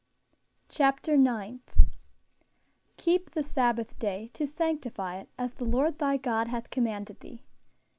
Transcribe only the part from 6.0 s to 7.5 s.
God hath commanded thee."